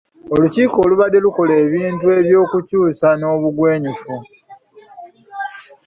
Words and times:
Olukiiko 0.33 0.77
lubadde 0.89 1.19
lukola 1.25 1.53
ebintu 1.65 2.05
eby’obukuusa 2.19 3.07
n’obugwenyufu. 3.15 4.15